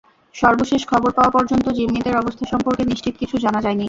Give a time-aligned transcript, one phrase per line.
[0.35, 3.79] সর্বশেষ খবর পাওয়া পর্যন্ত জিম্মিদের অবস্থা সম্পর্কে নিশ্চিত কিছু জানা যায়নি।